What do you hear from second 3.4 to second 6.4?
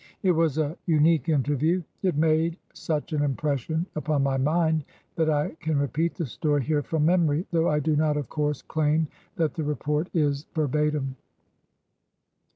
sion upon my mind that I can repeat the